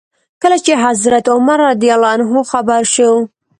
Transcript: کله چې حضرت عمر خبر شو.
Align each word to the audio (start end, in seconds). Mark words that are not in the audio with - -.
کله 0.41 0.57
چې 0.65 0.73
حضرت 0.85 1.25
عمر 1.35 1.59
خبر 2.51 2.81
شو. 2.93 3.11